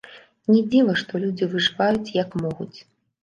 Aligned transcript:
Не 0.53 0.61
дзіва, 0.69 0.95
што 1.01 1.19
людзі 1.25 1.49
выжываюць, 1.51 2.13
як 2.21 2.29
могуць. 2.47 2.77